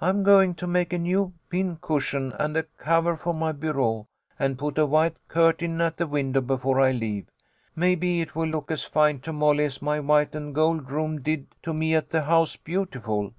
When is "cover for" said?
2.62-3.34